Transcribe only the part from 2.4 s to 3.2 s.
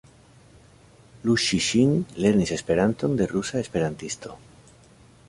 Esperanton